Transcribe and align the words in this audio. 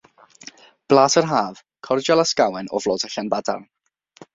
Blas 0.93 1.17
yr 1.21 1.29
Haf, 1.33 1.61
cordial 1.91 2.25
ysgawen 2.27 2.75
o 2.79 2.85
flodau 2.87 3.15
Llanbadarn. 3.17 3.75